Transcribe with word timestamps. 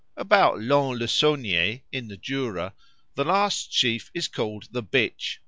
About 0.17 0.57
Lons 0.59 0.97
le 0.99 1.07
Saulnier, 1.07 1.83
in 1.91 2.07
the 2.07 2.17
Jura, 2.17 2.73
the 3.13 3.23
last 3.23 3.71
sheaf 3.71 4.09
is 4.15 4.27
called 4.27 4.67
the 4.71 4.81
Bitch. 4.81 5.37